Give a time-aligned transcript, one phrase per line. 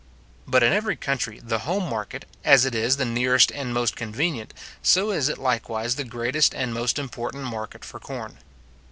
[0.47, 4.51] But in every country, the home market, as it is the nearest and most convenient,
[4.81, 8.39] so is it likewise the greatest and most important market for corn.